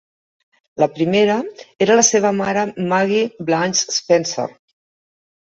La 0.83 0.87
primera 0.93 1.35
era 1.87 1.99
la 1.99 2.07
seva 2.09 2.33
mare 2.39 2.65
Maggie 2.95 3.21
Blanche 3.51 3.97
Spencer. 4.01 4.51